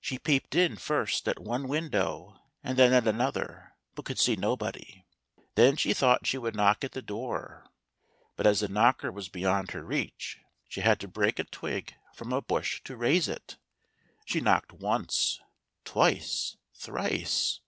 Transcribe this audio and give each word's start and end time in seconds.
She 0.00 0.18
peeped 0.18 0.54
in 0.54 0.76
first 0.76 1.28
at 1.28 1.38
one 1.38 1.68
window 1.68 2.38
and 2.64 2.78
then 2.78 2.94
at 2.94 3.06
another, 3.06 3.74
but 3.94 4.06
could 4.06 4.18
see 4.18 4.34
nobody. 4.34 5.04
Then 5.54 5.76
she 5.76 5.92
thought 5.92 6.26
she 6.26 6.38
would 6.38 6.56
knock 6.56 6.82
at 6.82 6.92
the 6.92 7.02
door; 7.02 7.68
but 8.36 8.46
as 8.46 8.60
the 8.60 8.68
knocker 8.68 9.12
was 9.12 9.28
beyond 9.28 9.72
her 9.72 9.84
reach, 9.84 10.40
she 10.66 10.80
had 10.80 10.98
to 11.00 11.08
break 11.08 11.38
a 11.38 11.44
twig 11.44 11.94
from 12.14 12.30
108 12.30 12.46
THE 12.48 12.48
THREE 12.48 12.48
BEARS. 12.48 12.48
a 12.48 12.48
bush 12.48 12.80
to 12.84 12.96
raise 12.96 13.28
it. 13.28 13.56
She 14.24 14.40
knocked 14.40 14.72
once— 14.72 15.40
twice— 15.84 16.56
thrice. 16.82 17.60